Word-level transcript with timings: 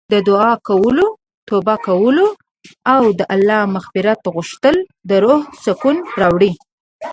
د 0.13 0.13
دعا 0.29 0.51
کولو، 0.67 1.07
توبه 1.49 1.75
کولو 1.87 2.27
او 2.93 3.03
د 3.19 3.21
الله 3.33 3.61
مغفرت 3.75 4.21
غوښتل 4.35 4.75
د 5.09 5.11
روح 5.23 5.41
سکون 5.65 5.97
راوړي. 6.21 6.51